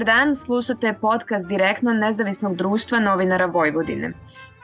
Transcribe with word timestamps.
Dobar 0.00 0.16
dan, 0.16 0.36
slušate 0.36 0.94
podcast 1.00 1.48
direktno 1.48 1.92
Nezavisnog 1.92 2.56
društva 2.56 2.98
novinara 3.00 3.46
Vojvodine. 3.46 4.12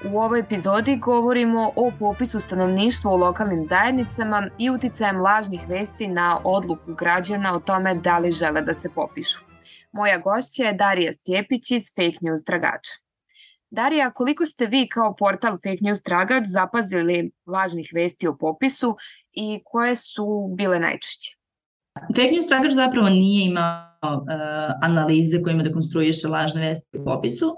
U 0.05 0.19
ovoj 0.19 0.41
epizodi 0.41 0.97
govorimo 0.97 1.73
o 1.77 1.93
popisu 1.99 2.41
stanovništva 2.41 3.11
u 3.11 3.17
lokalnim 3.17 3.65
zajednicama 3.65 4.49
i 4.59 4.71
uticajem 4.71 5.21
lažnih 5.21 5.69
vesti 5.69 6.09
na 6.09 6.41
odluku 6.45 6.95
građana 6.95 7.55
o 7.55 7.59
tome 7.61 7.95
da 7.95 8.19
li 8.19 8.33
žele 8.33 8.63
da 8.63 8.75
se 8.75 8.91
popišu. 8.95 9.41
Moja 9.93 10.19
gošća 10.19 10.63
je 10.63 10.73
Darija 10.73 11.13
Stjepić 11.13 11.71
iz 11.71 11.83
Fake 11.97 12.19
News 12.21 12.45
Tragača. 12.45 12.93
Darija, 13.71 14.11
koliko 14.11 14.47
ste 14.47 14.67
vi 14.67 14.89
kao 14.89 15.15
portal 15.17 15.53
Fake 15.53 15.81
News 15.81 16.03
Tragač 16.03 16.45
zapazili 16.47 17.31
lažnih 17.47 17.91
vesti 17.95 18.29
o 18.29 18.37
popisu 18.37 18.97
i 19.33 19.63
koje 19.65 19.97
su 19.97 20.55
bile 20.57 20.79
najčešće? 20.79 21.37
Fake 22.17 22.31
News 22.33 22.49
Tragač 22.49 22.73
zapravo 22.73 23.09
nije 23.09 23.45
imao 23.45 23.86
analize 24.83 25.43
kojima 25.43 25.63
da 25.63 25.73
konstruiše 25.73 26.29
lažne 26.29 26.61
vesti 26.61 26.99
u 26.99 27.05
popisu. 27.05 27.57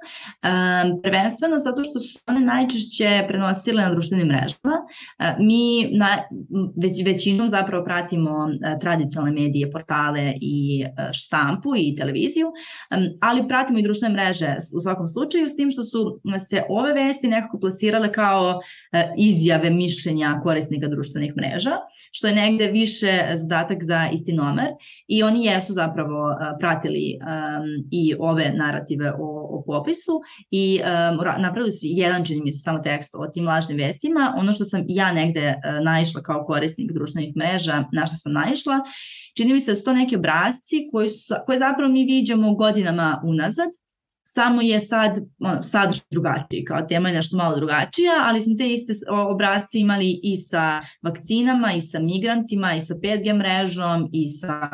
Prvenstveno 1.02 1.58
zato 1.58 1.84
što 1.84 1.98
su 1.98 2.20
one 2.26 2.40
najčešće 2.40 3.24
prenosile 3.28 3.82
na 3.82 3.90
društvenim 3.90 4.26
mrežama. 4.26 4.74
Uh, 5.18 5.26
mi 5.38 5.90
na, 5.98 6.08
već, 6.82 7.06
većinom 7.06 7.48
zapravo 7.48 7.84
pratimo 7.84 8.30
uh, 8.30 8.80
tradicionalne 8.80 9.40
medije, 9.40 9.70
portale 9.70 10.32
i 10.40 10.84
štampu 11.12 11.76
i 11.76 11.96
televiziju, 11.96 12.46
ali 13.20 13.48
pratimo 13.48 13.78
i 13.78 13.82
društvene 13.82 14.14
mreže 14.14 14.56
u 14.76 14.80
svakom 14.80 15.08
slučaju, 15.08 15.48
s 15.48 15.56
tim 15.56 15.70
što 15.70 15.84
su 15.84 16.20
se 16.48 16.62
ove 16.68 16.92
vesti 16.92 17.28
nekako 17.28 17.58
plasirale 17.60 18.12
kao 18.12 18.60
izjave 19.18 19.70
mišljenja 19.70 20.40
korisnika 20.42 20.88
društvenih 20.88 21.32
mreža, 21.36 21.76
što 22.12 22.26
je 22.26 22.34
negde 22.34 22.66
više 22.66 23.24
zadatak 23.34 23.78
za 23.82 24.08
istinomer 24.12 24.68
i 25.08 25.22
oni 25.22 25.44
jesu 25.44 25.72
zapravo 25.72 26.27
pratili 26.58 27.18
um, 27.20 27.88
i 27.90 28.14
ove 28.18 28.52
narative 28.54 29.12
o, 29.12 29.58
o 29.58 29.62
popisu 29.66 30.20
i 30.50 30.80
um, 30.80 31.42
napravili 31.42 31.72
su 31.72 31.78
jedan, 31.82 32.24
čini 32.24 32.40
mi 32.40 32.52
se, 32.52 32.58
samo 32.58 32.78
tekst 32.78 33.14
o 33.14 33.26
tim 33.26 33.46
lažnim 33.46 33.78
vestima. 33.78 34.34
Ono 34.36 34.52
što 34.52 34.64
sam 34.64 34.84
ja 34.88 35.12
negde 35.12 35.54
uh, 35.54 35.84
naišla 35.84 36.22
kao 36.22 36.44
korisnik 36.44 36.92
društvenih 36.92 37.36
mreža, 37.36 37.84
na 37.92 38.06
što 38.06 38.16
sam 38.16 38.32
naišla, 38.32 38.80
čini 39.36 39.52
mi 39.52 39.60
se 39.60 39.70
da 39.70 39.76
su 39.76 39.84
to 39.84 39.92
neki 39.92 40.16
obrazci 40.16 40.88
koji 40.92 41.08
su, 41.08 41.34
koje 41.46 41.58
zapravo 41.58 41.92
mi 41.92 42.04
viđamo 42.04 42.54
godinama 42.54 43.22
unazad 43.24 43.68
samo 44.34 44.62
je 44.62 44.80
sad 44.80 45.18
ono, 45.40 45.62
sadrž 45.62 45.98
drugačiji, 46.10 46.64
kao 46.64 46.82
tema 46.82 47.08
je 47.08 47.14
nešto 47.14 47.36
malo 47.36 47.56
drugačija, 47.56 48.12
ali 48.26 48.40
smo 48.40 48.54
te 48.58 48.72
iste 48.72 48.92
obrazce 49.30 49.78
imali 49.78 50.20
i 50.22 50.36
sa 50.36 50.80
vakcinama, 51.02 51.72
i 51.72 51.80
sa 51.80 51.98
migrantima, 51.98 52.74
i 52.74 52.80
sa 52.80 52.94
5G 52.94 53.34
mrežom, 53.34 54.08
i 54.12 54.28
sa 54.28 54.68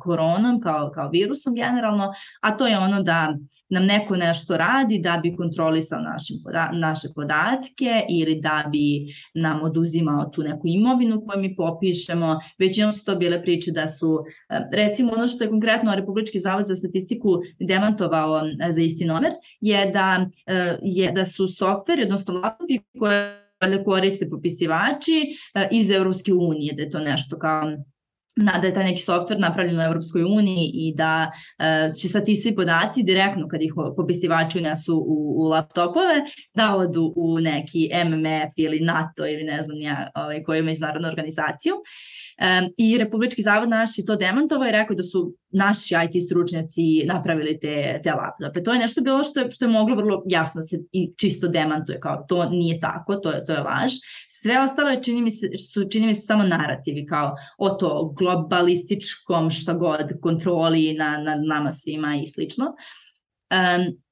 koronom 0.00 0.60
kao, 0.60 0.90
kao 0.94 1.10
virusom 1.10 1.54
generalno, 1.54 2.12
a 2.40 2.56
to 2.56 2.66
je 2.66 2.78
ono 2.78 3.02
da 3.02 3.36
nam 3.70 3.84
neko 3.84 4.16
nešto 4.16 4.56
radi 4.56 4.98
da 4.98 5.20
bi 5.22 5.36
kontrolisao 5.36 6.00
našim 6.00 6.36
poda 6.44 6.70
naše 6.72 7.08
podatke 7.14 8.04
ili 8.10 8.40
da 8.40 8.64
bi 8.72 9.14
nam 9.34 9.62
oduzimao 9.62 10.30
tu 10.34 10.42
neku 10.42 10.62
imovinu 10.66 11.22
koju 11.26 11.40
mi 11.40 11.56
popišemo. 11.56 12.40
Većinom 12.58 12.92
su 12.92 13.04
to 13.04 13.16
bile 13.16 13.42
priče 13.42 13.70
da 13.70 13.88
su, 13.88 14.24
recimo 14.72 15.12
ono 15.12 15.26
što 15.26 15.44
je 15.44 15.50
konkretno 15.50 15.94
Republički 15.94 16.40
zavod 16.40 16.66
za 16.66 16.76
statistiku 16.76 17.28
demantovao 17.60 18.40
za 18.70 18.82
istinomer 18.96 19.32
je 19.60 19.86
da, 19.90 20.26
e, 20.46 20.78
je 20.82 21.12
da 21.12 21.26
su 21.26 21.48
softveri, 21.48 22.02
odnosno 22.02 22.34
laptopi 22.34 22.78
koje 22.98 23.46
koriste 23.84 24.30
popisivači 24.30 25.36
e, 25.54 25.68
iz 25.70 25.90
Evropske 25.90 26.32
unije, 26.32 26.72
da 26.72 26.82
je 26.82 26.90
to 26.90 26.98
nešto 26.98 27.38
kao 27.38 27.62
na, 28.36 28.58
da 28.58 28.66
je 28.66 28.74
taj 28.74 28.84
neki 28.84 29.02
softver 29.02 29.40
napravljen 29.40 29.78
u 29.78 29.82
Evropskoj 29.82 30.22
uniji 30.22 30.70
i 30.74 30.94
da 30.96 31.30
e, 31.58 31.90
će 32.00 32.08
sad 32.08 32.24
ti 32.24 32.34
svi 32.34 32.54
podaci 32.54 33.02
direktno 33.02 33.48
kad 33.48 33.62
ih 33.62 33.72
popisivači 33.96 34.58
unesu 34.58 34.96
u, 34.96 35.34
u 35.38 35.44
laptopove 35.44 36.20
da 36.54 36.76
odu 36.76 37.12
u 37.16 37.38
neki 37.40 37.90
MMF 38.04 38.52
ili 38.56 38.80
NATO 38.80 39.26
ili 39.26 39.44
ne 39.44 39.62
znam 39.62 39.80
ja 39.80 40.10
ovaj, 40.14 40.42
koju 40.42 40.64
međunarodnu 40.64 41.08
organizaciju. 41.08 41.74
I 42.76 42.98
Republički 42.98 43.42
zavod 43.42 43.68
naš 43.68 43.98
je 43.98 44.06
to 44.06 44.16
demantovao 44.16 44.68
i 44.68 44.72
rekao 44.72 44.96
da 44.96 45.02
su 45.02 45.34
naši 45.50 45.94
IT 45.94 46.24
stručnjaci 46.24 46.82
napravili 47.06 47.58
te, 47.60 48.00
te 48.02 48.12
laptope. 48.12 48.62
To 48.62 48.72
je 48.72 48.78
nešto 48.78 49.00
bilo 49.00 49.22
što 49.22 49.40
je, 49.40 49.50
što 49.50 49.64
je 49.64 49.70
moglo 49.70 49.96
vrlo 49.96 50.22
jasno 50.26 50.58
da 50.58 50.62
se 50.62 50.78
i 50.92 51.12
čisto 51.16 51.48
demantuje, 51.48 52.00
kao 52.00 52.24
to 52.28 52.50
nije 52.50 52.80
tako, 52.80 53.16
to 53.16 53.30
je, 53.30 53.44
to 53.44 53.52
je 53.52 53.60
laž. 53.60 53.92
Sve 54.28 54.60
ostalo 54.60 54.90
je, 54.90 55.02
čini 55.02 55.22
mi 55.22 55.30
se, 55.30 55.50
su 55.72 55.88
čini 55.92 56.06
mi 56.06 56.14
se 56.14 56.20
samo 56.20 56.42
narativi, 56.42 57.06
kao 57.06 57.34
o 57.58 57.70
to 57.70 58.14
globalističkom 58.18 59.50
šta 59.50 59.74
god 59.74 60.20
kontroli 60.22 60.94
na, 60.94 61.18
na 61.18 61.34
nama 61.34 61.72
svima 61.72 62.16
i 62.16 62.26
slično. 62.26 62.64
Um, 62.64 64.05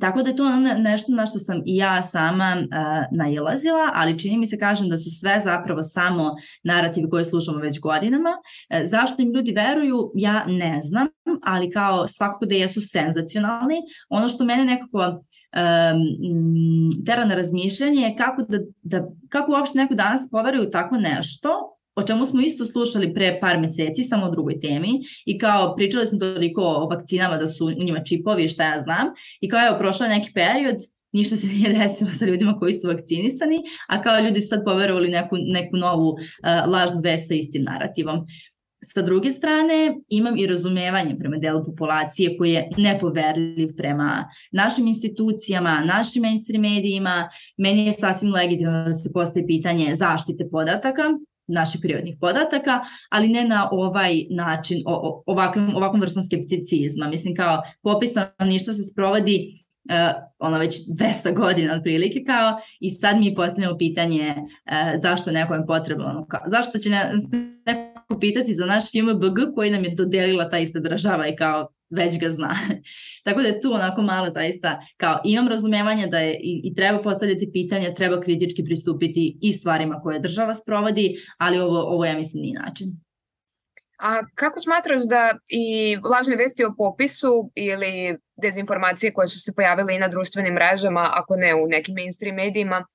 Tako 0.00 0.22
da 0.22 0.30
je 0.30 0.36
to 0.36 0.56
nešto 0.78 1.12
na 1.12 1.26
što 1.26 1.38
sam 1.38 1.62
i 1.66 1.76
ja 1.76 2.02
sama 2.02 2.56
uh, 2.56 3.18
nailazila, 3.18 3.90
ali 3.94 4.18
čini 4.18 4.38
mi 4.38 4.46
se 4.46 4.58
kažem 4.58 4.88
da 4.88 4.98
su 4.98 5.10
sve 5.20 5.40
zapravo 5.40 5.82
samo 5.82 6.34
narativi 6.64 7.10
koje 7.10 7.24
slušamo 7.24 7.58
već 7.58 7.80
godinama. 7.80 8.30
Uh, 8.30 8.80
zašto 8.84 9.22
im 9.22 9.32
ljudi 9.32 9.52
veruju, 9.52 10.12
ja 10.14 10.44
ne 10.46 10.80
znam, 10.82 11.06
ali 11.42 11.70
kao 11.70 12.08
svakako 12.08 12.46
da 12.46 12.54
jesu 12.54 12.80
senzacionalni. 12.80 13.76
Ono 14.08 14.28
što 14.28 14.44
mene 14.44 14.64
nekako 14.64 14.98
um, 14.98 15.20
tera 17.06 17.24
na 17.24 17.34
razmišljanje 17.34 18.02
je 18.02 18.16
kako, 18.16 18.42
da, 18.42 18.58
da, 18.82 19.08
kako 19.28 19.52
uopšte 19.52 19.78
neko 19.78 19.94
danas 19.94 20.28
poveruje 20.30 20.70
tako 20.70 20.96
nešto, 20.96 21.77
o 21.98 22.02
čemu 22.02 22.26
smo 22.26 22.40
isto 22.40 22.64
slušali 22.64 23.14
pre 23.14 23.38
par 23.40 23.58
meseci, 23.58 24.02
samo 24.02 24.26
o 24.26 24.30
drugoj 24.30 24.60
temi 24.60 24.88
i 25.24 25.38
kao 25.38 25.74
pričali 25.76 26.06
smo 26.06 26.18
toliko 26.18 26.62
o 26.62 26.88
vakcinama 26.88 27.36
da 27.36 27.46
su 27.46 27.66
u 27.66 27.84
njima 27.84 28.04
čipovi 28.04 28.48
šta 28.48 28.74
ja 28.74 28.80
znam 28.80 29.06
i 29.40 29.48
kao 29.48 29.60
je 29.60 30.08
neki 30.08 30.32
period 30.34 30.76
ništa 31.12 31.36
se 31.36 31.46
nije 31.46 31.72
desilo 31.78 32.10
sa 32.10 32.26
ljudima 32.26 32.58
koji 32.58 32.72
su 32.72 32.88
vakcinisani, 32.88 33.62
a 33.88 34.02
kao 34.02 34.20
ljudi 34.20 34.40
su 34.40 34.48
sad 34.48 34.64
poverovali 34.64 35.08
neku, 35.08 35.36
neku 35.40 35.76
novu 35.76 36.08
uh, 36.08 36.72
lažnu 36.72 37.00
vest 37.00 37.28
sa 37.28 37.34
istim 37.34 37.62
narativom. 37.62 38.26
Sa 38.84 39.02
druge 39.02 39.30
strane, 39.30 39.96
imam 40.08 40.36
i 40.36 40.46
razumevanje 40.46 41.16
prema 41.18 41.36
delu 41.36 41.64
populacije 41.64 42.36
koji 42.38 42.52
je 42.52 42.68
nepoverljiv 42.76 43.76
prema 43.76 44.28
našim 44.52 44.86
institucijama, 44.86 45.80
našim 45.84 46.22
mainstream 46.22 46.62
medijima. 46.62 47.28
Meni 47.56 47.86
je 47.86 47.92
sasvim 47.92 48.32
legitimno 48.32 48.84
da 48.84 48.92
se 48.92 49.12
postaje 49.12 49.46
pitanje 49.46 49.96
zaštite 49.96 50.48
podataka, 50.50 51.02
naših 51.48 51.80
prirodnih 51.82 52.16
podataka, 52.20 52.80
ali 53.10 53.28
ne 53.28 53.44
na 53.44 53.68
ovaj 53.72 54.24
način, 54.30 54.82
o, 54.86 55.22
ovakvom, 55.26 55.76
ovakvom 55.76 56.00
vrstom 56.00 56.22
skepticizma. 56.22 57.08
Mislim 57.08 57.34
kao 57.34 57.62
popis 57.82 58.10
stanovništva 58.10 58.72
se 58.72 58.82
sprovodi 58.82 59.48
uh, 59.90 60.22
ono 60.38 60.58
već 60.58 60.76
200 61.24 61.34
godina 61.34 61.74
otprilike 61.74 62.24
kao 62.26 62.60
i 62.80 62.90
sad 62.90 63.18
mi 63.18 63.34
postavljamo 63.34 63.78
pitanje 63.78 64.34
uh, 64.38 65.00
zašto 65.02 65.30
nekom 65.30 65.56
je 65.56 65.66
potrebno, 65.66 66.04
ono, 66.04 66.26
kao, 66.26 66.40
zašto 66.46 66.78
će 66.78 66.90
ne, 66.90 67.10
neko 67.66 68.18
pitati 68.20 68.54
za 68.54 68.66
naš 68.66 68.94
JMBG 68.94 69.54
koji 69.54 69.70
nam 69.70 69.84
je 69.84 69.94
dodelila 69.94 70.50
ta 70.50 70.58
ista 70.58 70.80
država 70.80 71.28
i 71.28 71.36
kao 71.36 71.68
već 71.90 72.20
ga 72.20 72.30
zna. 72.30 72.54
Tako 73.24 73.42
da 73.42 73.48
je 73.48 73.60
tu 73.60 73.72
onako 73.72 74.02
malo 74.02 74.30
zaista 74.34 74.80
kao 74.96 75.20
imam 75.24 75.48
razumevanje 75.48 76.06
da 76.06 76.18
je 76.18 76.34
i, 76.34 76.60
i 76.64 76.74
treba 76.74 77.02
postavljati 77.02 77.50
pitanja, 77.52 77.94
treba 77.94 78.20
kritički 78.20 78.64
pristupiti 78.64 79.38
i 79.42 79.52
stvarima 79.52 80.00
koje 80.02 80.20
država 80.20 80.54
sprovodi, 80.54 81.16
ali 81.38 81.58
ovo, 81.58 81.78
ovo 81.78 82.04
ja 82.04 82.16
mislim 82.16 82.42
nije 82.42 82.60
način. 82.60 82.86
A 83.98 84.26
kako 84.34 84.60
smatraš 84.60 85.02
da 85.04 85.38
i 85.48 85.96
lažne 85.96 86.36
vesti 86.36 86.64
o 86.64 86.74
popisu 86.76 87.50
ili 87.54 88.18
dezinformacije 88.42 89.12
koje 89.12 89.26
su 89.28 89.40
se 89.40 89.52
pojavile 89.56 89.94
i 89.94 89.98
na 89.98 90.08
društvenim 90.08 90.54
mrežama, 90.54 91.10
ako 91.12 91.36
ne 91.36 91.54
u 91.54 91.66
nekim 91.66 91.94
mainstream 91.94 92.36
medijima, 92.36 92.86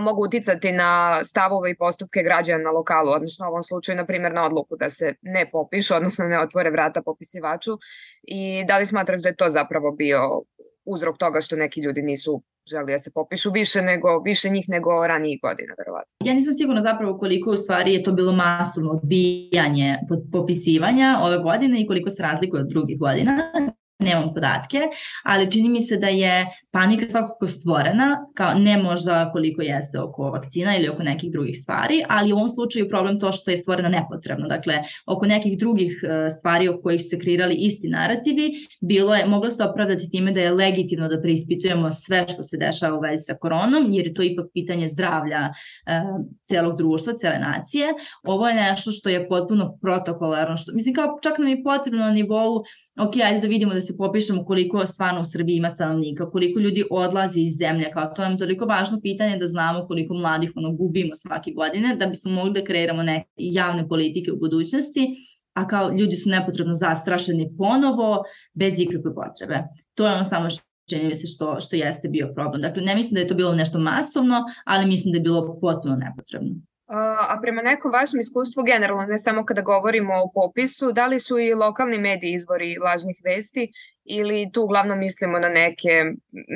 mogu 0.00 0.24
uticati 0.24 0.72
na 0.72 1.20
stavove 1.24 1.70
i 1.70 1.76
postupke 1.76 2.22
građana 2.22 2.64
na 2.64 2.70
lokalu, 2.70 3.10
odnosno 3.10 3.46
u 3.46 3.48
ovom 3.48 3.62
slučaju, 3.62 3.96
na 3.96 4.06
primjer, 4.06 4.34
na 4.34 4.44
odluku 4.44 4.76
da 4.76 4.90
se 4.90 5.14
ne 5.22 5.50
popišu, 5.50 5.94
odnosno 5.94 6.24
ne 6.24 6.40
otvore 6.40 6.70
vrata 6.70 7.02
popisivaču 7.02 7.78
i 8.22 8.64
da 8.68 8.78
li 8.78 8.86
smatraš 8.86 9.22
da 9.22 9.28
je 9.28 9.36
to 9.36 9.50
zapravo 9.50 9.92
bio 9.92 10.42
uzrok 10.84 11.18
toga 11.18 11.40
što 11.40 11.56
neki 11.56 11.80
ljudi 11.80 12.02
nisu 12.02 12.42
želi 12.70 12.92
da 12.92 12.98
se 12.98 13.10
popišu 13.14 13.50
više 13.50 13.82
nego 13.82 14.18
više 14.18 14.48
njih 14.48 14.68
nego 14.68 15.06
ranijih 15.06 15.38
godina 15.42 15.74
verovatno. 15.78 16.12
Ja 16.24 16.34
nisam 16.34 16.54
sigurna 16.54 16.82
zapravo 16.82 17.18
koliko 17.18 17.50
u 17.50 17.56
stvari 17.56 17.94
je 17.94 18.02
to 18.02 18.12
bilo 18.12 18.32
masovno 18.32 18.90
odbijanje 18.90 19.98
popisivanja 20.32 21.18
ove 21.22 21.38
godine 21.38 21.80
i 21.80 21.86
koliko 21.86 22.10
se 22.10 22.22
razlikuje 22.22 22.62
od 22.62 22.68
drugih 22.68 22.98
godina 22.98 23.52
nemam 24.00 24.34
podatke, 24.34 24.78
ali 25.24 25.50
čini 25.50 25.68
mi 25.68 25.80
se 25.80 25.96
da 25.96 26.08
je 26.08 26.46
panika 26.70 27.08
svakako 27.08 27.46
stvorena, 27.46 28.26
kao 28.34 28.54
ne 28.54 28.76
možda 28.76 29.30
koliko 29.32 29.62
jeste 29.62 30.00
oko 30.00 30.30
vakcina 30.30 30.76
ili 30.76 30.88
oko 30.88 31.02
nekih 31.02 31.32
drugih 31.32 31.56
stvari, 31.62 32.04
ali 32.08 32.32
u 32.32 32.36
ovom 32.36 32.48
slučaju 32.48 32.88
problem 32.88 33.20
to 33.20 33.32
što 33.32 33.50
je 33.50 33.58
stvorena 33.58 33.88
nepotrebno. 33.88 34.48
Dakle, 34.48 34.82
oko 35.06 35.26
nekih 35.26 35.58
drugih 35.58 36.04
e, 36.04 36.30
stvari 36.30 36.68
o 36.68 36.80
kojih 36.82 37.02
su 37.02 37.08
se 37.08 37.18
kreirali 37.18 37.54
isti 37.54 37.88
narativi, 37.88 38.52
bilo 38.80 39.14
je, 39.14 39.26
moglo 39.26 39.50
se 39.50 39.64
opravdati 39.64 40.10
time 40.10 40.32
da 40.32 40.40
je 40.40 40.50
legitimno 40.50 41.08
da 41.08 41.20
preispitujemo 41.20 41.92
sve 41.92 42.24
što 42.28 42.42
se 42.42 42.56
dešava 42.56 42.98
u 42.98 43.00
vezi 43.00 43.24
sa 43.24 43.34
koronom, 43.34 43.86
jer 43.92 44.06
je 44.06 44.14
to 44.14 44.22
ipak 44.22 44.46
pitanje 44.54 44.88
zdravlja 44.88 45.38
e, 45.86 46.00
celog 46.42 46.78
društva, 46.78 47.12
cele 47.12 47.38
nacije. 47.38 47.86
Ovo 48.24 48.48
je 48.48 48.54
nešto 48.54 48.90
što 48.90 49.08
je 49.08 49.28
potpuno 49.28 49.78
protokolarno, 49.82 50.56
što, 50.56 50.72
mislim 50.74 50.94
kao 50.94 51.18
čak 51.22 51.38
nam 51.38 51.48
je 51.48 51.62
potrebno 51.62 52.00
na 52.00 52.10
nivou, 52.10 52.62
ok, 53.00 53.16
ajde 53.24 53.40
da 53.40 53.46
vidimo 53.46 53.74
da 53.74 53.82
se 53.82 53.89
se 53.90 53.96
popišemo 53.96 54.44
koliko 54.44 54.86
stvarno 54.86 55.20
u 55.20 55.24
Srbiji 55.24 55.56
ima 55.56 55.70
stanovnika, 55.70 56.30
koliko 56.30 56.60
ljudi 56.60 56.84
odlazi 56.90 57.40
iz 57.40 57.56
zemlje, 57.56 57.90
kao 57.92 58.12
to 58.16 58.22
nam 58.22 58.38
toliko 58.38 58.64
važno 58.64 59.00
pitanje 59.00 59.36
da 59.38 59.46
znamo 59.46 59.86
koliko 59.86 60.14
mladih 60.14 60.52
ono, 60.56 60.72
gubimo 60.72 61.16
svake 61.16 61.50
godine, 61.50 61.96
da 61.96 62.06
bismo 62.06 62.32
mogli 62.32 62.52
da 62.52 62.64
kreiramo 62.64 63.02
neke 63.02 63.28
javne 63.36 63.88
politike 63.88 64.32
u 64.32 64.38
budućnosti, 64.38 65.08
a 65.54 65.66
kao 65.66 65.90
ljudi 65.90 66.16
su 66.16 66.30
nepotrebno 66.30 66.74
zastrašeni 66.74 67.52
ponovo, 67.58 68.22
bez 68.54 68.80
ikakve 68.80 69.14
potrebe. 69.14 69.62
To 69.94 70.06
je 70.06 70.14
ono 70.14 70.24
samo 70.24 70.48
čini 70.90 71.08
mi 71.08 71.14
se 71.14 71.26
što, 71.26 71.60
što 71.60 71.76
jeste 71.76 72.08
bio 72.08 72.32
problem. 72.34 72.62
Dakle, 72.62 72.82
ne 72.82 72.94
mislim 72.94 73.14
da 73.14 73.20
je 73.20 73.28
to 73.28 73.34
bilo 73.34 73.54
nešto 73.54 73.78
masovno, 73.78 74.44
ali 74.64 74.86
mislim 74.86 75.12
da 75.12 75.18
je 75.18 75.22
bilo 75.22 75.58
potpuno 75.60 75.96
nepotrebno. 75.96 76.54
A 76.92 77.38
prema 77.42 77.62
nekom 77.62 77.92
vašem 77.92 78.20
iskustvu 78.20 78.62
generalno, 78.66 79.04
ne 79.06 79.18
samo 79.18 79.44
kada 79.46 79.62
govorimo 79.62 80.14
o 80.14 80.30
popisu, 80.34 80.92
da 80.92 81.06
li 81.06 81.20
su 81.20 81.38
i 81.38 81.54
lokalni 81.54 81.98
mediji 81.98 82.32
izvori 82.34 82.76
lažnih 82.84 83.20
vesti 83.24 83.68
ili 84.04 84.50
tu 84.52 84.64
uglavnom 84.64 84.98
mislimo 84.98 85.38
na 85.38 85.48
neke 85.48 86.02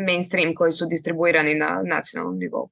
mainstream 0.07 0.55
koji 0.55 0.73
su 0.73 0.87
distribuirani 0.87 1.55
na 1.55 1.83
nacionalnom 1.85 2.39
nivou? 2.39 2.71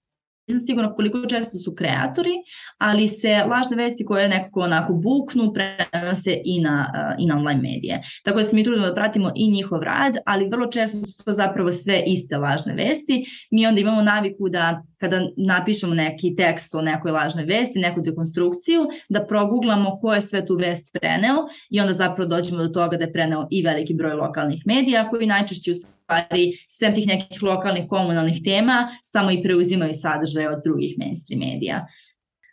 Nisam 0.53 0.67
sigurna 0.67 0.95
koliko 0.95 1.27
često 1.27 1.59
su 1.59 1.75
kreatori, 1.75 2.31
ali 2.79 3.09
se 3.09 3.45
lažne 3.49 3.77
vesti 3.77 4.05
koje 4.05 4.29
nekako 4.29 4.61
onako 4.61 4.93
buknu 4.93 5.53
prenose 5.55 6.39
i 6.45 6.61
na, 6.61 6.93
i 7.19 7.27
na 7.27 7.37
online 7.37 7.61
medije. 7.63 8.03
Tako 8.25 8.39
da 8.39 8.45
se 8.45 8.57
mi 8.57 8.65
trudimo 8.65 8.87
da 8.87 8.95
pratimo 8.95 9.33
i 9.35 9.51
njihov 9.51 9.83
rad, 9.83 10.17
ali 10.27 10.49
vrlo 10.49 10.67
često 10.67 10.99
su 10.99 11.25
to 11.25 11.33
zapravo 11.33 11.73
sve 11.73 12.03
iste 12.07 12.37
lažne 12.37 12.75
vesti. 12.75 13.25
Mi 13.51 13.67
onda 13.67 13.81
imamo 13.81 14.03
naviku 14.03 14.49
da 14.49 14.83
kada 15.03 15.21
napišemo 15.37 15.95
neki 15.95 16.37
tekst 16.37 16.75
o 16.75 16.83
nekoj 16.83 17.11
lažnoj 17.11 17.45
vesti, 17.45 17.79
neku 17.79 18.01
dekonstrukciju, 18.01 18.87
da 19.09 19.25
proguglamo 19.27 19.99
ko 20.01 20.15
je 20.15 20.21
sve 20.21 20.47
tu 20.47 20.57
vest 20.57 20.93
preneo 20.93 21.37
i 21.71 21.81
onda 21.81 21.93
zapravo 21.93 22.29
dođemo 22.29 22.63
do 22.63 22.69
toga 22.69 22.97
da 22.97 23.05
je 23.05 23.13
preneo 23.13 23.47
i 23.51 23.63
veliki 23.63 23.95
broj 23.95 24.15
lokalnih 24.15 24.63
medija 24.67 25.09
koji 25.09 25.27
najčešće 25.27 25.71
u 25.71 25.75
stvari, 26.13 26.53
sem 26.69 26.95
tih 26.95 27.07
nekih 27.07 27.43
lokalnih 27.43 27.89
komunalnih 27.89 28.41
tema, 28.45 28.99
samo 29.03 29.31
i 29.31 29.43
preuzimaju 29.43 29.95
sadržaje 29.95 30.49
od 30.49 30.63
drugih 30.65 30.95
mainstream 30.99 31.41
medija. 31.41 31.87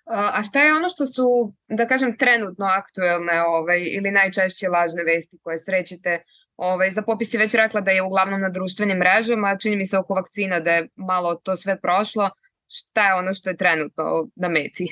A 0.05 0.43
šta 0.43 0.63
je 0.63 0.73
ono 0.73 0.89
što 0.89 1.05
su, 1.05 1.53
da 1.67 1.87
kažem, 1.87 2.17
trenutno 2.17 2.65
aktuelne 2.65 3.43
ovaj, 3.43 3.79
ili 3.97 4.11
najčešće 4.11 4.69
lažne 4.69 5.03
vesti 5.03 5.37
koje 5.43 5.57
srećete? 5.57 6.21
Ovaj, 6.57 6.89
za 6.91 7.01
popis 7.01 7.33
je 7.33 7.37
već 7.39 7.53
rekla 7.53 7.81
da 7.81 7.91
je 7.91 8.03
uglavnom 8.03 8.41
na 8.41 8.49
društvenim 8.49 8.97
mrežama, 8.97 9.57
čini 9.57 9.75
mi 9.75 9.85
se 9.85 9.97
oko 9.97 10.13
vakcina 10.13 10.59
da 10.59 10.71
je 10.71 10.87
malo 10.95 11.35
to 11.35 11.55
sve 11.55 11.79
prošlo. 11.81 12.29
Šta 12.67 13.07
je 13.07 13.13
ono 13.13 13.33
što 13.33 13.49
je 13.49 13.57
trenutno 13.57 14.03
na 14.35 14.49
meti? 14.49 14.87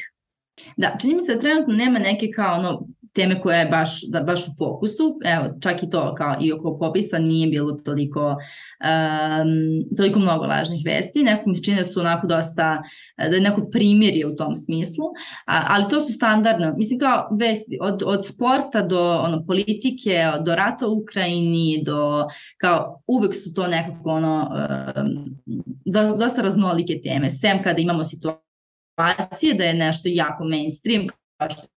Da, 0.77 0.97
čini 1.01 1.15
mi 1.15 1.21
se 1.21 1.35
da 1.35 1.39
trenutno 1.39 1.73
nema 1.73 1.99
neke 1.99 2.31
kao 2.35 2.55
ono 2.55 2.87
teme 3.17 3.41
koja 3.41 3.59
je 3.59 3.65
baš, 3.65 4.01
da, 4.11 4.21
baš 4.23 4.47
u 4.47 4.51
fokusu. 4.57 5.19
Evo, 5.25 5.45
čak 5.61 5.83
i 5.83 5.89
to 5.89 6.15
kao 6.15 6.35
i 6.41 6.51
oko 6.53 6.77
popisa 6.79 7.19
nije 7.19 7.47
bilo 7.47 7.71
toliko, 7.71 8.21
um, 8.29 9.95
toliko 9.97 10.19
mnogo 10.19 10.45
lažnih 10.45 10.81
vesti. 10.85 11.23
Neko 11.23 11.49
mi 11.49 11.55
se 11.55 11.63
čini 11.63 11.77
da 11.77 11.83
su 11.83 11.99
onako 11.99 12.27
dosta, 12.27 12.83
da 13.17 13.35
je 13.35 13.41
neko 13.41 13.69
primjer 13.71 14.15
je 14.15 14.27
u 14.27 14.35
tom 14.35 14.55
smislu, 14.55 15.05
a, 15.45 15.63
ali 15.67 15.89
to 15.89 16.01
su 16.01 16.13
standardno, 16.13 16.73
mislim 16.77 16.99
kao 16.99 17.29
vesti 17.39 17.77
od, 17.81 18.03
od 18.05 18.27
sporta 18.27 18.81
do 18.81 19.21
ono, 19.25 19.45
politike, 19.45 20.31
do 20.45 20.55
rata 20.55 20.87
u 20.87 20.97
Ukrajini, 21.01 21.83
do 21.85 22.25
kao 22.57 23.01
uvek 23.07 23.35
su 23.35 23.53
to 23.53 23.67
nekako 23.67 24.09
ono, 24.09 24.49
um, 24.97 26.17
dosta 26.19 26.41
raznolike 26.41 27.01
teme, 27.03 27.29
sem 27.29 27.63
kada 27.63 27.81
imamo 27.81 28.05
situacije 28.05 29.53
da 29.57 29.63
je 29.63 29.73
nešto 29.73 30.09
jako 30.11 30.43
mainstream, 30.43 31.07
kao 31.37 31.49
što 31.49 31.76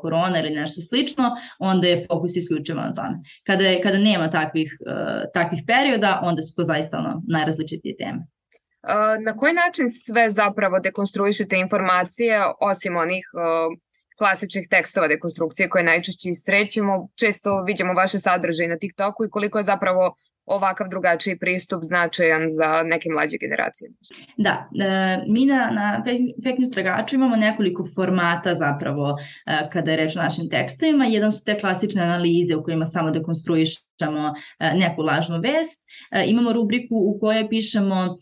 korona 0.00 0.38
ili 0.38 0.50
nešto 0.50 0.80
slično, 0.80 1.30
onda 1.58 1.88
je 1.88 2.06
fokus 2.06 2.36
isključivo 2.36 2.80
na 2.80 2.94
tome. 2.94 3.14
Kada, 3.46 3.64
je, 3.64 3.80
kada 3.80 3.98
nema 3.98 4.30
takvih, 4.30 4.78
uh, 4.86 5.32
takvih 5.34 5.62
perioda, 5.66 6.20
onda 6.22 6.42
su 6.42 6.54
to 6.54 6.64
zaista 6.64 6.98
ono, 6.98 7.22
najrazličitije 7.28 7.96
teme. 7.96 8.26
Na 9.24 9.36
koji 9.36 9.52
način 9.52 9.88
sve 9.88 10.30
zapravo 10.30 10.78
dekonstruišete 10.78 11.56
informacije, 11.58 12.40
osim 12.60 12.96
onih 12.96 13.24
uh, 13.34 13.78
klasičnih 14.22 14.66
tekstova 14.70 15.08
dekonstrukcije 15.08 15.68
koje 15.68 15.84
najčešće 15.84 16.34
srećemo, 16.34 17.08
često 17.20 17.62
vidimo 17.62 17.92
vaše 17.94 18.18
sadržaje 18.18 18.68
na 18.68 18.78
TikToku 18.78 19.24
i 19.24 19.30
koliko 19.30 19.58
je 19.58 19.70
zapravo 19.72 20.14
ovakav 20.46 20.88
drugačiji 20.88 21.38
pristup 21.38 21.80
značajan 21.82 22.42
za 22.48 22.82
neke 22.82 23.08
mlađe 23.14 23.36
generacije? 23.40 23.90
Da, 24.36 24.68
e, 24.80 25.18
mi 25.28 25.46
na, 25.46 25.70
na 25.70 26.02
fake 26.44 26.58
news 26.58 26.70
tragaču 26.70 27.16
imamo 27.16 27.36
nekoliko 27.36 27.84
formata 27.94 28.54
zapravo 28.54 29.16
e, 29.46 29.68
kada 29.72 29.90
je 29.90 29.96
reč 29.96 30.16
o 30.16 30.22
našim 30.22 30.50
tekstovima. 30.50 31.06
Jedan 31.06 31.32
su 31.32 31.44
te 31.44 31.58
klasične 31.58 32.02
analize 32.02 32.56
u 32.56 32.62
kojima 32.62 32.84
samo 32.84 33.10
dekonstruišemo 33.10 34.34
e, 34.58 34.74
neku 34.74 35.02
lažnu 35.02 35.40
vest. 35.40 35.82
E, 36.10 36.24
imamo 36.26 36.52
rubriku 36.52 36.94
u 36.94 37.18
kojoj 37.20 37.48
pišemo 37.48 38.16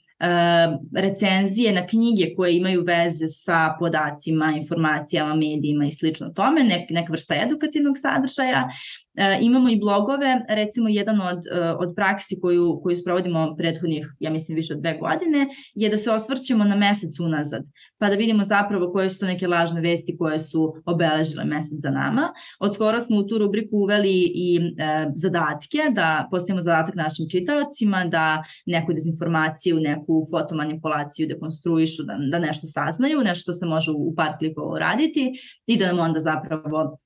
recenzije 0.97 1.73
na 1.73 1.87
knjige 1.87 2.35
koje 2.37 2.57
imaju 2.57 2.85
veze 2.87 3.29
sa 3.29 3.77
podacima, 3.79 4.55
informacijama, 4.57 5.35
medijima 5.35 5.85
i 5.85 5.93
slično 5.93 6.29
tome, 6.29 6.65
nek, 6.65 6.91
neka 6.91 7.13
vrsta 7.13 7.35
edukativnog 7.35 7.99
sadržaja. 7.99 8.69
E, 9.15 9.39
imamo 9.41 9.69
i 9.69 9.79
blogove, 9.79 10.45
recimo 10.49 10.89
jedan 10.89 11.21
od, 11.21 11.39
e, 11.53 11.71
od 11.71 11.93
praksi 11.97 12.41
koju, 12.41 12.81
koju 12.83 12.97
sprovodimo 12.97 13.55
prethodnih, 13.59 14.15
ja 14.21 14.31
mislim, 14.31 14.57
više 14.57 14.75
od 14.75 14.81
dve 14.81 14.99
godine, 14.99 15.47
je 15.75 15.89
da 15.89 15.99
se 15.99 16.11
osvrćemo 16.11 16.65
na 16.65 16.77
mesec 16.77 17.21
unazad, 17.21 17.63
pa 17.99 18.09
da 18.09 18.15
vidimo 18.15 18.45
zapravo 18.45 18.93
koje 18.93 19.11
su 19.11 19.19
to 19.19 19.27
neke 19.27 19.49
lažne 19.49 19.81
vesti 19.81 20.17
koje 20.19 20.39
su 20.39 20.75
obeležile 20.87 21.45
mesec 21.45 21.79
za 21.83 21.91
nama. 21.91 22.33
Od 22.61 22.75
skoro 22.75 23.01
smo 23.01 23.19
u 23.19 23.27
tu 23.27 23.39
rubriku 23.39 23.77
uveli 23.77 24.33
i 24.35 24.61
e, 24.79 25.07
zadatke, 25.15 25.79
da 25.93 26.29
postavimo 26.31 26.63
zadatak 26.63 26.95
našim 26.95 27.27
čitavacima, 27.31 28.05
da 28.05 28.45
neku 28.67 28.93
dezinformaciju, 28.93 29.81
neku 29.81 30.23
fotomanipulaciju 30.31 31.29
dekonstruišu, 31.29 32.03
da, 32.03 32.19
da 32.31 32.39
nešto 32.39 32.67
saznaju, 32.67 33.21
nešto 33.21 33.53
se 33.53 33.67
može 33.67 33.91
u 33.91 34.15
par 34.15 34.39
klikova 34.39 34.73
uraditi 34.73 35.33
i 35.67 35.77
da 35.77 35.87
nam 35.87 35.99
onda 35.99 36.21
zapravo 36.21 36.99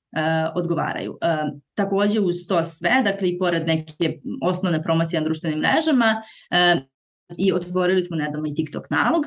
odgovaraju. 0.54 1.10
Uh, 1.10 1.60
takođe 1.74 2.20
uz 2.20 2.34
to 2.48 2.64
sve, 2.64 3.02
dakle 3.04 3.28
i 3.28 3.38
pored 3.38 3.66
neke 3.66 4.18
osnovne 4.42 4.82
promocije 4.82 5.20
na 5.20 5.24
društvenim 5.24 5.58
mrežama 5.58 6.22
uh, 6.50 6.82
i 7.38 7.52
otvorili 7.52 8.02
smo 8.02 8.16
nedavno 8.16 8.48
i 8.48 8.54
TikTok 8.54 8.90
nalog, 8.90 9.24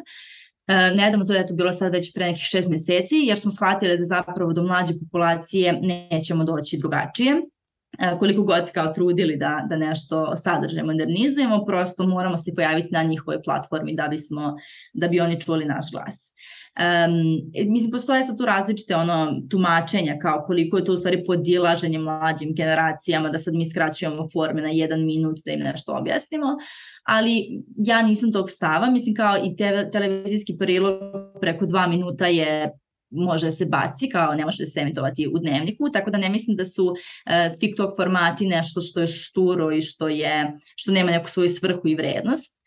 nedavno 0.96 1.26
to 1.26 1.34
je 1.34 1.46
to 1.46 1.54
bilo 1.54 1.74
sad 1.74 1.92
već 1.92 2.14
pre 2.14 2.26
nekih 2.26 2.44
šest 2.44 2.70
meseci, 2.70 3.16
jer 3.16 3.40
smo 3.40 3.52
shvatili 3.52 3.98
da 3.98 4.04
zapravo 4.04 4.54
do 4.54 4.64
mlađe 4.64 4.94
populacije 5.00 5.80
nećemo 6.12 6.44
doći 6.44 6.78
drugačije. 6.78 7.42
Uh, 7.98 8.20
koliko 8.20 8.44
god 8.44 8.72
kao 8.72 8.94
trudili 8.94 9.38
da, 9.38 9.66
da 9.70 9.78
nešto 9.78 10.36
sadržaj 10.36 10.84
modernizujemo, 10.84 11.66
prosto 11.66 12.08
moramo 12.08 12.38
se 12.38 12.56
pojaviti 12.56 12.90
na 12.92 13.04
njihovoj 13.04 13.42
platformi 13.44 13.96
da, 13.96 14.08
bismo, 14.08 14.56
da 14.94 15.08
bi 15.08 15.20
oni 15.20 15.42
čuli 15.42 15.66
naš 15.66 15.92
glas. 15.92 16.34
Um, 16.78 17.72
mislim, 17.72 17.92
postoje 17.92 18.24
sad 18.24 18.38
tu 18.38 18.46
različite 18.46 18.96
ono, 18.96 19.42
tumačenja 19.50 20.18
kao 20.22 20.44
koliko 20.48 20.78
je 20.78 20.86
to 20.86 20.94
u 20.94 20.98
stvari 20.98 21.24
podilaženje 21.26 22.00
mlađim 22.00 22.54
generacijama, 22.56 23.30
da 23.30 23.40
sad 23.40 23.54
mi 23.54 23.66
skraćujemo 23.66 24.28
forme 24.34 24.62
na 24.62 24.70
jedan 24.70 25.06
minut 25.06 25.40
da 25.46 25.52
im 25.52 25.60
nešto 25.60 25.96
objasnimo, 25.96 26.48
ali 27.04 27.64
ja 27.78 28.02
nisam 28.02 28.32
tog 28.32 28.50
stava, 28.50 28.90
mislim 28.90 29.16
kao 29.16 29.38
i 29.44 29.56
te, 29.56 29.90
televizijski 29.92 30.58
prilog 30.58 31.00
preko 31.42 31.66
dva 31.66 31.88
minuta 31.88 32.28
je 32.28 32.72
može 33.10 33.46
da 33.46 33.52
se 33.52 33.66
baci, 33.66 34.10
kao 34.10 34.34
ne 34.36 34.46
može 34.46 34.64
da 34.64 34.70
se 34.70 34.80
emitovati 34.80 35.28
u 35.28 35.40
dnevniku, 35.40 35.90
tako 35.94 36.12
da 36.12 36.18
ne 36.18 36.30
mislim 36.30 36.58
da 36.58 36.66
su 36.66 36.86
uh, 36.86 37.60
TikTok 37.60 37.96
formati 37.96 38.46
nešto 38.46 38.82
što 38.82 39.02
je 39.02 39.08
šturo 39.08 39.72
i 39.72 39.82
što 39.82 40.08
je 40.08 40.54
što 40.76 40.92
nema 40.92 41.12
neku 41.12 41.30
svoju 41.30 41.50
svrhu 41.50 41.88
i 41.88 41.96
vrednost. 41.96 42.58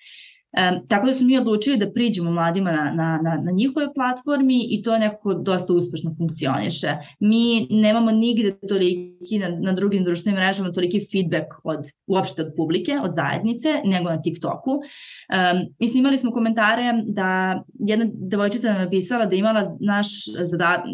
Um, 0.52 0.87
tako 0.88 1.07
da 1.07 1.12
smo 1.12 1.26
mi 1.26 1.38
odlučili 1.38 1.76
da 1.76 1.92
priđemo 1.92 2.30
mladima 2.30 2.73
na, 2.73 2.85
na, 2.95 3.21
na, 3.23 3.37
na 3.37 3.50
njihove 3.50 3.95
platformi 3.95 4.66
i 4.71 4.83
to 4.83 4.99
nekako 4.99 5.35
dosta 5.35 5.73
uspešno 5.73 6.11
funkcioniše. 6.16 6.88
Mi 7.21 7.66
nemamo 7.71 8.11
nigde 8.11 8.57
toliki 8.69 9.38
na, 9.38 9.49
na 9.49 9.73
drugim 9.73 10.04
društvenim 10.04 10.40
mrežama 10.40 10.73
toliki 10.73 11.00
feedback 11.12 11.47
od, 11.64 11.87
uopšte 12.07 12.42
od 12.42 12.52
publike, 12.57 12.99
od 13.02 13.14
zajednice, 13.14 13.69
nego 13.85 14.11
na 14.11 14.23
TikToku. 14.23 14.71
Um, 14.71 15.75
mislim, 15.78 16.00
imali 16.00 16.19
smo 16.19 16.33
komentare 16.33 16.92
da 17.07 17.62
jedna 17.78 18.07
devojčica 18.12 18.73
nam 18.73 18.83
je 18.83 18.90
pisala 18.90 19.26
da 19.26 19.37
imala 19.37 19.76
naš 19.80 20.07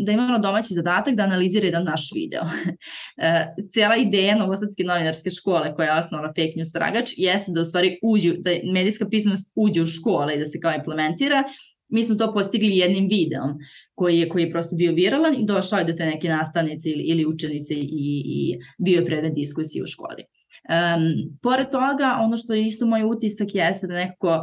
da 0.06 0.12
imala 0.12 0.38
domaći 0.38 0.74
zadatak 0.74 1.14
da 1.14 1.22
analizira 1.22 1.66
jedan 1.66 1.84
naš 1.84 2.10
video. 2.14 2.42
uh, 2.44 3.64
cijela 3.72 3.96
ideja 3.96 4.36
Novosadske 4.36 4.84
novinarske 4.84 5.30
škole 5.30 5.74
koja 5.74 5.92
je 5.92 5.98
osnovala 5.98 6.28
Fake 6.28 6.52
News 6.56 6.72
Tragač 6.72 7.10
jeste 7.16 7.52
da 7.52 7.60
u 7.60 7.64
stvari 7.64 7.98
uđu, 8.02 8.32
da 8.38 8.50
medijska 8.72 9.08
pismenost 9.08 9.45
uđe 9.54 9.82
u 9.82 9.86
škole 9.86 10.34
i 10.34 10.38
da 10.38 10.46
se 10.46 10.60
kao 10.60 10.74
implementira, 10.74 11.44
mi 11.88 12.04
smo 12.04 12.14
to 12.14 12.32
postigli 12.34 12.76
jednim 12.76 13.08
videom 13.08 13.58
koji 13.94 14.18
je, 14.18 14.28
koji 14.28 14.42
je 14.42 14.50
prosto 14.50 14.76
bio 14.76 14.92
viralan 14.92 15.34
i 15.34 15.46
došao 15.46 15.78
je 15.78 15.84
do 15.84 15.92
te 15.92 16.06
neke 16.06 16.28
nastavnice 16.28 16.90
ili, 16.90 17.02
ili 17.02 17.26
učenice 17.26 17.74
i, 17.74 18.22
i 18.24 18.58
bio 18.78 19.00
je 19.00 19.06
predmet 19.06 19.34
diskusije 19.34 19.82
u 19.82 19.86
školi. 19.86 20.24
Um, 20.68 21.38
pored 21.42 21.70
toga, 21.70 22.18
ono 22.20 22.36
što 22.36 22.54
je 22.54 22.66
isto 22.66 22.86
moj 22.86 23.04
utisak 23.04 23.54
jeste 23.54 23.86
da 23.86 23.94
nekako 23.94 24.42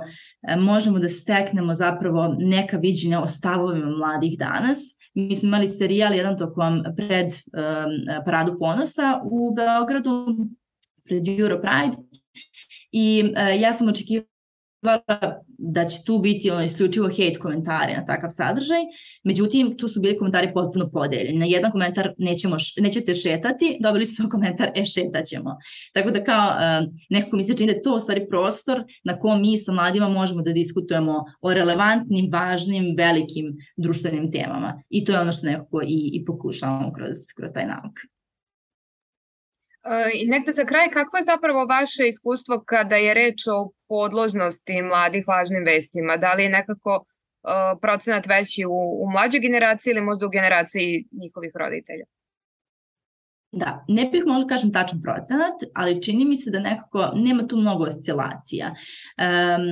um, 0.55 0.63
možemo 0.63 0.99
da 0.99 1.09
steknemo 1.09 1.73
zapravo 1.73 2.35
neka 2.39 2.77
viđenja 2.77 3.21
o 3.21 3.27
stavovima 3.27 3.89
mladih 3.89 4.37
danas. 4.37 4.79
Mi 5.13 5.35
smo 5.35 5.47
imali 5.47 5.67
serijal 5.67 6.13
jedan 6.13 6.37
tokom 6.37 6.83
pred 6.97 7.27
um, 7.27 8.23
Paradu 8.25 8.59
ponosa 8.59 9.21
u 9.31 9.53
Beogradu 9.55 10.25
pred 11.03 11.27
Europride 11.39 11.97
i 12.91 13.23
uh, 13.23 13.61
ja 13.61 13.73
sam 13.73 13.87
očekivala 13.87 14.32
da 15.57 15.85
će 15.85 15.97
tu 16.05 16.19
biti 16.19 16.51
ono 16.51 16.63
isključivo 16.63 17.07
hate 17.07 17.39
komentari 17.39 17.93
na 17.93 18.05
takav 18.05 18.29
sadržaj, 18.29 18.79
međutim 19.23 19.77
tu 19.77 19.87
su 19.87 20.01
bili 20.01 20.17
komentari 20.17 20.53
potpuno 20.53 20.89
podeljeni. 20.91 21.39
Na 21.39 21.45
jedan 21.45 21.71
komentar 21.71 22.13
nećemo, 22.17 22.55
nećete 22.77 23.13
šetati, 23.13 23.77
dobili 23.81 24.05
su 24.05 24.29
komentar 24.31 24.71
e 24.75 24.85
šetaćemo. 24.85 25.57
Tako 25.93 26.11
da 26.11 26.23
kao 26.23 26.47
uh, 26.47 26.89
nekako 27.09 27.35
mi 27.35 27.43
se 27.43 27.53
čini 27.53 27.67
da 27.67 27.73
je 27.73 27.81
to 27.81 27.99
stvari 27.99 28.27
prostor 28.29 28.83
na 29.03 29.19
kom 29.19 29.41
mi 29.41 29.57
sa 29.57 29.71
mladima 29.71 30.09
možemo 30.09 30.41
da 30.41 30.51
diskutujemo 30.51 31.23
o 31.41 31.53
relevantnim, 31.53 32.29
važnim, 32.31 32.95
velikim 32.97 33.57
društvenim 33.77 34.31
temama. 34.31 34.81
I 34.89 35.05
to 35.05 35.11
je 35.11 35.19
ono 35.19 35.31
što 35.31 35.45
nekako 35.45 35.81
i, 35.81 36.09
i 36.13 36.25
pokušavamo 36.25 36.93
kroz, 36.93 37.17
kroz 37.37 37.51
taj 37.53 37.65
nauk. 37.65 37.99
I 40.13 40.27
negde 40.27 40.51
za 40.51 40.65
kraj, 40.65 40.89
kako 40.89 41.17
je 41.17 41.23
zapravo 41.23 41.65
vaše 41.65 42.07
iskustvo 42.07 42.63
kada 42.65 42.95
je 42.95 43.13
reč 43.13 43.47
o 43.47 43.71
podložnosti 43.87 44.81
mladih 44.81 45.27
lažnim 45.27 45.63
vestima? 45.65 46.17
Da 46.17 46.33
li 46.33 46.43
je 46.43 46.49
nekako 46.49 47.05
uh, 47.05 47.79
procenat 47.81 48.27
veći 48.27 48.65
u, 48.65 49.03
u 49.03 49.11
mlađoj 49.11 49.39
generaciji 49.39 49.91
ili 49.91 50.01
možda 50.01 50.25
u 50.25 50.29
generaciji 50.29 51.07
njihovih 51.11 51.51
roditelja? 51.55 52.05
Da, 53.51 53.85
ne 53.87 54.05
bih 54.05 54.23
mogla 54.25 54.47
kažem 54.47 54.73
tačan 54.73 55.01
procenat, 55.01 55.53
ali 55.75 56.01
čini 56.01 56.25
mi 56.25 56.35
se 56.35 56.51
da 56.51 56.59
nekako 56.59 57.11
nema 57.15 57.47
tu 57.47 57.57
mnogo 57.57 57.83
oscilacija. 57.83 58.67
Um, 58.67 59.65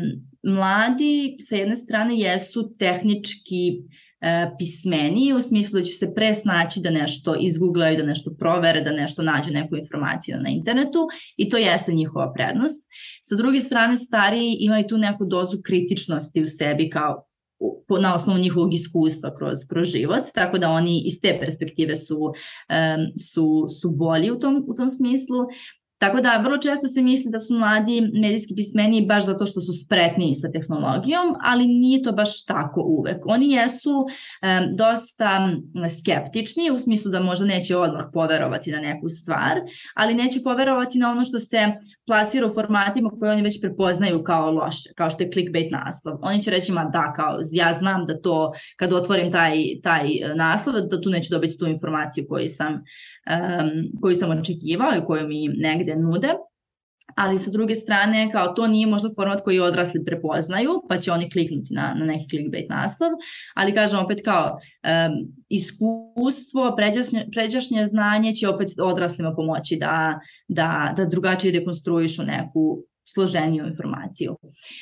mladi 0.56 1.38
sa 1.40 1.56
jedne 1.56 1.76
strane 1.76 2.20
jesu 2.20 2.74
tehnički 2.80 3.62
E, 3.72 4.11
pismeniji 4.60 5.34
u 5.34 5.42
smislu 5.42 5.80
da 5.80 5.84
će 5.84 5.92
se 5.92 6.14
pre 6.16 6.34
snaći 6.34 6.80
da 6.80 6.90
nešto 6.90 7.36
izgooglaju, 7.40 7.98
da 7.98 8.04
nešto 8.04 8.36
provere, 8.40 8.82
da 8.82 8.92
nešto 8.92 9.22
nađu 9.22 9.52
neku 9.52 9.78
informaciju 9.78 10.38
na 10.42 10.50
internetu 10.50 11.08
i 11.38 11.50
to 11.50 11.58
jeste 11.58 11.94
njihova 11.94 12.34
prednost. 12.34 12.88
Sa 13.24 13.36
druge 13.36 13.60
strane, 13.60 13.98
stariji 13.98 14.58
imaju 14.60 14.88
tu 14.88 14.98
neku 14.98 15.26
dozu 15.26 15.62
kritičnosti 15.64 16.42
u 16.42 16.48
sebi 16.48 16.90
kao 16.90 17.28
na 18.02 18.16
osnovu 18.16 18.40
njihovog 18.40 18.74
iskustva 18.74 19.36
kroz, 19.36 19.60
kroz 19.70 19.88
život, 19.88 20.24
tako 20.36 20.58
da 20.58 20.70
oni 20.70 21.02
iz 21.06 21.22
te 21.22 21.38
perspektive 21.40 21.96
su, 21.96 22.20
um, 22.20 22.34
su, 23.32 23.68
su 23.82 23.90
bolji 23.90 24.32
u 24.32 24.40
tom, 24.40 24.66
u 24.68 24.76
tom 24.76 24.90
smislu. 24.90 25.38
Tako 26.02 26.22
da 26.22 26.38
vrlo 26.44 26.58
često 26.58 26.88
se 26.88 27.02
misli 27.02 27.32
da 27.32 27.40
su 27.40 27.54
mladi 27.54 28.02
medijski 28.22 28.56
pismeniji 28.56 29.06
baš 29.06 29.26
zato 29.26 29.46
što 29.46 29.62
su 29.62 29.86
spretniji 29.86 30.36
sa 30.36 30.52
tehnologijom, 30.52 31.36
ali 31.42 31.66
nije 31.66 32.02
to 32.02 32.12
baš 32.12 32.46
tako 32.46 32.82
uvek. 32.82 33.18
Oni 33.26 33.52
jesu 33.52 33.92
um, 33.92 34.08
dosta 34.78 35.50
skeptični 36.00 36.72
u 36.72 36.80
smislu 36.80 37.12
da 37.12 37.20
možda 37.20 37.46
neće 37.46 37.78
odmah 37.78 38.06
poverovati 38.14 38.72
na 38.72 38.80
neku 38.80 39.10
stvar, 39.10 39.60
ali 39.96 40.14
neće 40.14 40.40
poverovati 40.44 41.00
na 41.00 41.12
ono 41.12 41.24
što 41.24 41.40
se 41.40 41.58
plasira 42.08 42.48
u 42.48 42.54
formatima 42.54 43.10
koje 43.20 43.32
oni 43.32 43.42
već 43.42 43.62
prepoznaju 43.62 44.24
kao 44.24 44.52
loše, 44.52 44.90
kao 44.96 45.10
što 45.10 45.24
je 45.24 45.32
clickbait 45.32 45.72
naslov. 45.72 46.18
Oni 46.22 46.42
će 46.42 46.52
reći, 46.52 46.72
ma 46.72 46.84
da, 46.86 47.14
kao, 47.16 47.40
ja 47.52 47.74
znam 47.74 48.06
da 48.06 48.22
to, 48.22 48.52
kad 48.76 48.94
otvorim 48.94 49.32
taj, 49.32 49.56
taj 49.84 50.08
e, 50.08 50.36
naslov, 50.36 50.76
da 50.76 51.02
tu 51.02 51.10
neću 51.10 51.30
dobiti 51.32 51.58
tu 51.58 51.68
informaciju 51.68 52.26
koju 52.30 52.48
sam, 52.48 52.84
koju 54.02 54.16
sam 54.16 54.40
očekivao 54.40 54.92
i 54.98 55.06
koju 55.08 55.28
mi 55.28 55.48
negde 55.48 55.96
nude. 55.96 56.34
Ali 57.16 57.40
sa 57.40 57.52
druge 57.52 57.76
strane 57.76 58.30
kao 58.32 58.48
to 58.48 58.68
nije 58.68 58.88
možda 58.88 59.10
format 59.16 59.42
koji 59.44 59.60
odrasli 59.60 60.06
prepoznaju, 60.06 60.70
pa 60.90 60.98
će 60.98 61.12
oni 61.12 61.30
kliknuti 61.30 61.74
na, 61.74 61.94
na 61.98 62.06
neki 62.06 62.30
clickbait 62.30 62.70
naslov, 62.70 63.10
ali 63.56 63.74
kažem 63.74 64.00
opet 64.00 64.22
kao 64.26 64.52
um, 64.54 65.34
iskustvo, 65.50 66.74
pređašnje, 66.78 67.28
pređašnje 67.32 67.88
znanje 67.88 68.34
će 68.34 68.50
opet 68.50 68.70
odraslima 68.82 69.34
pomoći 69.36 69.76
da, 69.76 70.20
da, 70.48 70.94
da 70.98 71.06
drugačije 71.06 71.60
dekonstruišu 71.60 72.24
neku 72.24 72.84
složeniju 73.14 73.68
informaciju. 73.68 74.38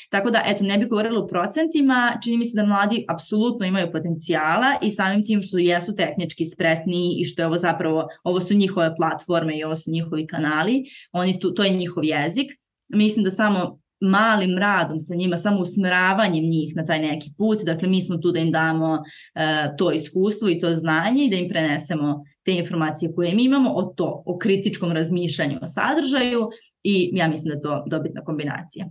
Tako 0.10 0.32
da, 0.32 0.44
eto, 0.46 0.64
ne 0.64 0.78
bih 0.78 0.88
govorila 0.88 1.20
u 1.20 1.28
procentima, 1.28 2.18
čini 2.24 2.38
mi 2.38 2.46
se 2.46 2.62
da 2.62 2.66
mladi 2.66 3.06
apsolutno 3.10 3.66
imaju 3.66 3.92
potencijala 3.92 4.76
i 4.82 4.90
samim 4.90 5.26
tim 5.26 5.42
što 5.42 5.58
jesu 5.58 5.96
tehnički 5.96 6.46
spretniji 6.46 7.16
i 7.20 7.26
što 7.26 7.42
je 7.42 7.46
ovo 7.46 7.58
zapravo, 7.58 8.08
ovo 8.24 8.42
su 8.42 8.54
njihove 8.54 8.96
platforme 8.96 9.58
i 9.58 9.64
ovo 9.64 9.76
su 9.76 9.92
njihovi 9.92 10.28
kanali, 10.28 10.84
oni 11.12 11.40
tu, 11.40 11.54
to 11.54 11.64
je 11.64 11.70
njihov 11.70 12.04
jezik. 12.04 12.52
Mislim 12.88 13.24
da 13.24 13.30
samo 13.30 13.80
malim 14.02 14.58
radom 14.58 15.00
sa 15.00 15.16
njima, 15.16 15.38
samo 15.38 15.60
usmeravanjem 15.60 16.44
njih 16.44 16.76
na 16.76 16.86
taj 16.86 17.00
neki 17.00 17.32
put, 17.38 17.60
dakle 17.66 17.88
mi 17.88 18.02
smo 18.02 18.18
tu 18.18 18.32
da 18.32 18.40
im 18.40 18.52
damo 18.52 18.94
uh, 18.94 19.78
to 19.78 19.92
iskustvo 19.92 20.50
i 20.50 20.60
to 20.60 20.76
znanje 20.76 21.26
i 21.26 21.30
da 21.30 21.38
im 21.38 21.50
prenesemo 21.50 22.24
te 22.46 22.52
informacije 22.52 23.12
koje 23.16 23.34
mi 23.36 23.44
imamo 23.44 23.70
o 23.70 23.84
to, 23.84 24.24
o 24.26 24.38
kritičkom 24.38 24.92
razmišljanju 24.92 25.58
o 25.62 25.68
sadržaju 25.68 26.50
i 26.84 27.10
ja 27.14 27.28
mislim 27.28 27.50
da 27.50 27.56
je 27.56 27.62
to 27.62 27.84
dobitna 27.88 28.24
kombinacija. 28.24 28.86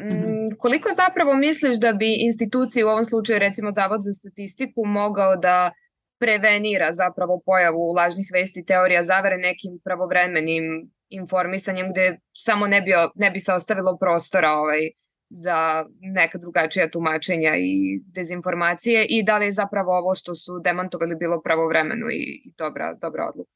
Mm, 0.00 0.56
koliko 0.58 0.88
zapravo 0.96 1.34
misliš 1.34 1.76
da 1.80 1.92
bi 1.92 2.16
institucije, 2.18 2.84
u 2.84 2.88
ovom 2.88 3.04
slučaju 3.04 3.38
recimo 3.38 3.70
Zavod 3.70 4.00
za 4.02 4.12
statistiku, 4.12 4.84
mogao 4.86 5.36
da 5.36 5.72
prevenira 6.18 6.92
zapravo 6.92 7.40
pojavu 7.46 7.92
lažnih 7.96 8.28
vesti, 8.32 8.64
teorija 8.66 9.02
zavere 9.02 9.36
nekim 9.36 9.80
pravovremenim 9.84 10.64
informisanjem 11.08 11.90
gde 11.90 12.18
samo 12.32 12.66
ne 12.66 12.80
bi, 12.80 12.90
ne 13.14 13.30
bi 13.30 13.40
se 13.40 13.52
ostavilo 13.52 13.96
prostora 14.00 14.52
ovaj, 14.52 14.90
za 15.32 15.86
neka 16.00 16.38
drugačija 16.38 16.90
tumačenja 16.90 17.56
i 17.56 18.00
dezinformacije 18.06 19.06
i 19.08 19.22
da 19.22 19.38
li 19.38 19.44
je 19.44 19.52
zapravo 19.52 19.98
ovo 19.98 20.14
što 20.14 20.34
su 20.34 20.58
demantovali 20.58 21.16
bilo 21.16 21.40
pravovremeno 21.40 22.10
i, 22.10 22.42
i 22.44 22.52
dobra, 22.58 22.94
dobra 22.94 23.28
odluka? 23.28 23.50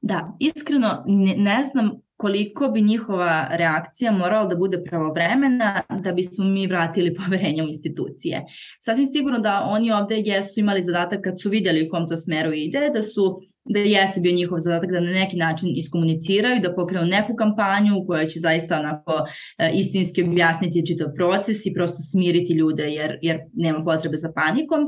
Da, 0.00 0.36
iskreno 0.38 1.04
ne, 1.06 1.34
ne 1.36 1.62
znam 1.72 1.90
koliko 2.18 2.68
bi 2.68 2.82
njihova 2.82 3.48
reakcija 3.50 4.12
morala 4.12 4.46
da 4.46 4.56
bude 4.56 4.82
pravovremena 4.84 5.82
da 6.02 6.12
bismo 6.12 6.44
mi 6.44 6.66
vratili 6.66 7.14
poverenje 7.24 7.62
u 7.62 7.68
institucije. 7.68 8.44
Sasvim 8.80 9.06
sigurno 9.06 9.38
da 9.38 9.62
oni 9.70 9.92
ovde 9.92 10.16
jesu 10.16 10.60
imali 10.60 10.82
zadatak 10.82 11.20
kad 11.24 11.40
su 11.40 11.50
vidjeli 11.50 11.86
u 11.86 11.90
kom 11.90 12.08
to 12.08 12.16
smeru 12.16 12.52
ide, 12.52 12.90
da 12.94 13.02
su 13.02 13.40
da 13.64 13.80
jeste 13.80 14.20
bio 14.20 14.34
njihov 14.34 14.58
zadatak 14.58 14.90
da 14.90 15.00
na 15.00 15.12
neki 15.12 15.36
način 15.36 15.68
iskomuniciraju, 15.76 16.60
da 16.60 16.74
pokrenu 16.74 17.06
neku 17.06 17.36
kampanju 17.36 18.04
koja 18.06 18.26
će 18.26 18.40
zaista 18.40 18.78
onako 18.78 19.26
e, 19.58 19.70
istinski 19.74 20.22
objasniti 20.22 20.86
čitav 20.86 21.08
proces 21.16 21.66
i 21.66 21.74
prosto 21.74 21.98
smiriti 22.12 22.52
ljude 22.52 22.82
jer, 22.82 23.18
jer 23.22 23.40
nema 23.52 23.84
potrebe 23.84 24.16
za 24.16 24.32
panikom, 24.32 24.80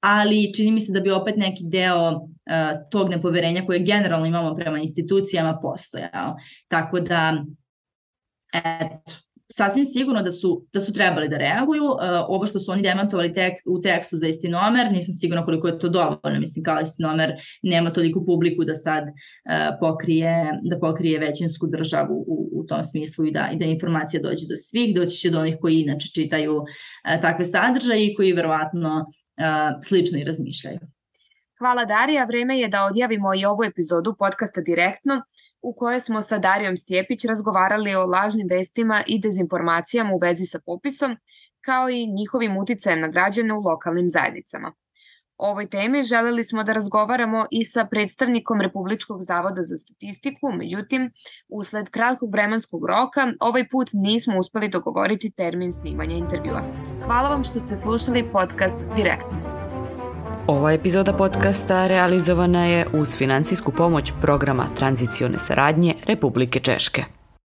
ali 0.00 0.52
čini 0.54 0.70
mi 0.70 0.80
se 0.80 0.92
da 0.92 1.00
bi 1.00 1.10
opet 1.10 1.36
neki 1.36 1.64
deo 1.64 2.28
tog 2.90 3.08
nepoverenja 3.08 3.66
koje 3.66 3.78
generalno 3.78 4.26
imamo 4.26 4.54
prema 4.54 4.78
institucijama 4.78 5.58
postojao. 5.62 6.36
Tako 6.68 7.00
da, 7.00 7.44
eto, 8.54 9.12
sasvim 9.52 9.84
sigurno 9.84 10.22
da 10.22 10.30
su, 10.30 10.66
da 10.72 10.80
su 10.80 10.92
trebali 10.92 11.28
da 11.28 11.36
reaguju. 11.36 11.84
Uh, 11.84 11.98
ovo 12.28 12.46
što 12.46 12.58
su 12.58 12.72
oni 12.72 12.82
demantovali 12.82 13.34
tek, 13.34 13.54
u 13.66 13.80
tekstu 13.80 14.16
za 14.16 14.26
istinomer, 14.26 14.92
nisam 14.92 15.14
sigurna 15.14 15.44
koliko 15.44 15.68
je 15.68 15.78
to 15.78 15.88
dovoljno. 15.88 16.40
Mislim, 16.40 16.64
kao 16.64 16.80
istinomer 16.80 17.32
nema 17.62 17.90
toliko 17.90 18.24
publiku 18.24 18.64
da 18.64 18.74
sad 18.74 19.04
uh, 19.04 19.12
pokrije, 19.80 20.52
da 20.62 20.78
pokrije 20.78 21.18
većinsku 21.18 21.66
državu 21.66 22.24
u, 22.26 22.50
u 22.52 22.66
tom 22.66 22.82
smislu 22.82 23.26
i 23.26 23.30
da, 23.30 23.50
i 23.52 23.56
da 23.56 23.64
informacija 23.64 24.22
dođe 24.22 24.46
do 24.46 24.56
svih, 24.56 24.94
doći 24.94 25.16
će 25.16 25.30
do 25.30 25.40
onih 25.40 25.56
koji 25.60 25.80
inače 25.80 26.08
čitaju 26.14 26.56
uh, 26.56 27.20
takve 27.22 27.44
sadržaje 27.44 28.06
i 28.06 28.14
koji 28.14 28.32
verovatno 28.32 29.06
slično 29.84 30.18
i 30.18 30.24
razmišljaju. 30.24 30.78
Hvala 31.58 31.84
Darija, 31.84 32.24
vreme 32.24 32.58
je 32.58 32.68
da 32.68 32.84
odjavimo 32.84 33.34
i 33.34 33.44
ovu 33.44 33.64
epizodu 33.64 34.14
podcasta 34.18 34.60
Direktno 34.60 35.22
u 35.62 35.74
kojoj 35.74 36.00
smo 36.00 36.22
sa 36.22 36.38
Darijom 36.38 36.76
Stjepić 36.76 37.24
razgovarali 37.24 37.94
o 37.94 38.04
lažnim 38.06 38.46
vestima 38.50 39.02
i 39.06 39.20
dezinformacijama 39.20 40.14
u 40.14 40.18
vezi 40.18 40.46
sa 40.46 40.60
popisom, 40.66 41.16
kao 41.64 41.90
i 41.90 42.06
njihovim 42.06 42.56
uticajem 42.56 43.00
na 43.00 43.08
građane 43.08 43.54
u 43.54 43.60
lokalnim 43.60 44.08
zajednicama. 44.08 44.72
O 45.36 45.50
ovoj 45.50 45.70
temi 45.70 46.02
želeli 46.02 46.44
smo 46.44 46.64
da 46.64 46.72
razgovaramo 46.72 47.46
i 47.50 47.64
sa 47.64 47.84
predstavnikom 47.84 48.60
Republičkog 48.60 49.22
zavoda 49.22 49.62
za 49.62 49.78
statistiku, 49.78 50.52
međutim, 50.52 51.10
usled 51.48 51.90
kratkog 51.90 52.32
vremenskog 52.32 52.86
roka, 52.86 53.32
ovaj 53.40 53.68
put 53.68 53.88
nismo 53.92 54.38
uspeli 54.38 54.68
dogovoriti 54.68 55.30
termin 55.30 55.72
snimanja 55.72 56.16
intervjua. 56.16 56.62
Hvala 57.04 57.28
vam 57.28 57.44
što 57.44 57.60
ste 57.60 57.76
slušali 57.76 58.30
podcast 58.32 58.86
Direktno. 58.96 59.57
Ova 60.48 60.72
epizoda 60.72 61.12
podcasta 61.12 61.86
realizovana 61.86 62.64
je 62.64 62.86
uz 62.92 63.16
financijsku 63.16 63.72
pomoć 63.72 64.12
programa 64.20 64.66
tranzicione 64.76 65.38
saradnje 65.38 65.94
Republike 66.06 66.60
Češke. 66.60 67.17